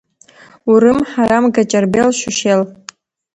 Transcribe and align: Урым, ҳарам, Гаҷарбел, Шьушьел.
Урым, 0.71 0.99
ҳарам, 1.11 1.45
Гаҷарбел, 1.55 2.09
Шьушьел. 2.19 2.61